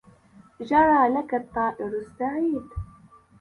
جرى 0.61 1.09
لك 1.09 1.33
الطائر 1.33 1.87
السعيد 1.87 2.69